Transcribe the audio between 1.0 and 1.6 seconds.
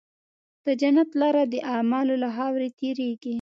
لاره د